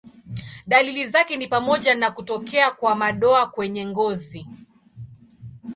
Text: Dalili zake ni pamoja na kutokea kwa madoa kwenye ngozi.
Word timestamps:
Dalili 0.67 1.07
zake 1.07 1.37
ni 1.37 1.47
pamoja 1.47 1.95
na 1.95 2.11
kutokea 2.11 2.71
kwa 2.71 2.95
madoa 2.95 3.47
kwenye 3.47 3.85
ngozi. 3.85 4.47